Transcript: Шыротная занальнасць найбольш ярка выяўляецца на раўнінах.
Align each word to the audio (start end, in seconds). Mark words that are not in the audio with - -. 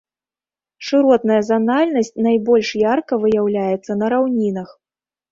Шыротная 0.85 1.35
занальнасць 1.49 2.09
найбольш 2.27 2.71
ярка 2.93 3.19
выяўляецца 3.25 3.91
на 4.01 4.09
раўнінах. 4.15 4.69